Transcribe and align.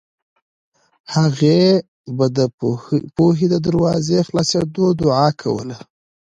هغې 1.15 1.61
به 2.17 2.25
د 2.37 2.39
پوهې 3.15 3.47
د 3.49 3.55
دروازو 3.67 4.17
خلاصېدو 4.27 4.85
دعا 5.01 5.27
کوله 5.41 5.77